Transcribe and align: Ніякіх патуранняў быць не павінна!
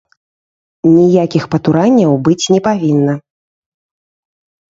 Ніякіх 0.93 1.43
патуранняў 1.55 2.11
быць 2.27 2.49
не 2.55 2.61
павінна! 2.67 3.13